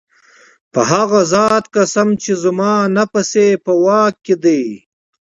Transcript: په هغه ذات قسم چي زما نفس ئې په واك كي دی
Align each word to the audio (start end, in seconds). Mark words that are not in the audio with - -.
په 0.73 0.81
هغه 0.91 1.19
ذات 1.33 1.65
قسم 1.75 2.09
چي 2.21 2.31
زما 2.43 2.73
نفس 2.97 3.31
ئې 3.41 3.47
په 3.65 3.73
واك 3.83 4.13
كي 4.25 4.35
دی 4.43 4.63